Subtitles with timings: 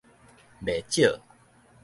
[0.63, 1.21] 袂少